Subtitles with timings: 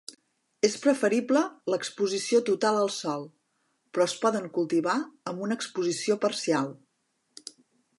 [0.69, 3.29] És preferible l"exposició total al sol,
[3.97, 4.97] però es poden cultivar
[5.33, 6.79] amb una exposició parcial.